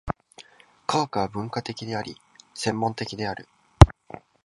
[0.87, 2.17] 科学は分科的であり、
[2.55, 3.47] 専門的である。